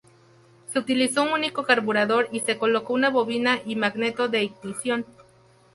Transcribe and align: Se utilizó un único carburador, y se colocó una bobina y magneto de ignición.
Se 0.65 0.79
utilizó 0.79 1.21
un 1.21 1.29
único 1.29 1.61
carburador, 1.63 2.27
y 2.31 2.39
se 2.39 2.57
colocó 2.57 2.91
una 2.95 3.11
bobina 3.11 3.59
y 3.67 3.75
magneto 3.75 4.29
de 4.29 4.41
ignición. 4.41 5.05